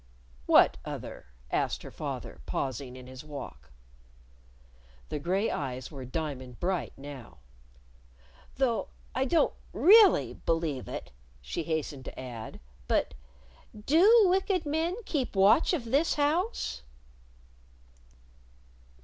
"What 0.47 0.77
other?" 0.83 1.27
asked 1.51 1.83
her 1.83 1.91
father, 1.91 2.41
pausing 2.47 2.95
in 2.95 3.05
his 3.05 3.23
walk. 3.23 3.69
The 5.09 5.19
gray 5.19 5.51
eyes 5.51 5.91
were 5.91 6.05
diamond 6.05 6.59
bright 6.59 6.91
now. 6.97 7.37
"Though 8.55 8.87
I 9.13 9.25
don't 9.25 9.53
really 9.73 10.33
believe 10.33 10.87
it," 10.87 11.11
she 11.39 11.61
hastened 11.65 12.05
to 12.05 12.19
add. 12.19 12.59
"But 12.87 13.13
do 13.85 14.23
wicked 14.27 14.65
men 14.65 14.95
keep 15.05 15.35
watch 15.35 15.71
of 15.71 15.85
this 15.85 16.15
house." 16.15 16.81